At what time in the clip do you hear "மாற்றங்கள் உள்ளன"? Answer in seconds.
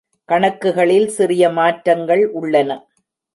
1.49-2.79